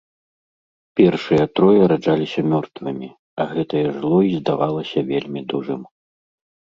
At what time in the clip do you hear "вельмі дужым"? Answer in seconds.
5.11-5.81